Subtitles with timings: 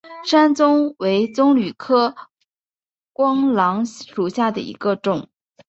[0.25, 2.15] 山棕为棕榈科
[3.13, 5.29] 桄榔属下的一个种。